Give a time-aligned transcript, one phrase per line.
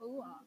[0.00, 0.34] Oh, uh,